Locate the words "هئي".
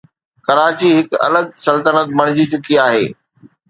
2.85-3.05